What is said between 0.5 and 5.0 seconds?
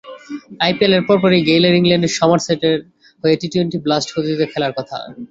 আইপিএলের পরপরই গেইলের ইংল্যান্ডে সমারসেটের হয়ে টি-টোয়েন্টি ব্লাস্ট প্রতিযোগিতায় খেলার কথা।